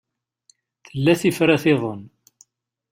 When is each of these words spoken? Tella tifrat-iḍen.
Tella 0.85 1.13
tifrat-iḍen. 1.21 2.01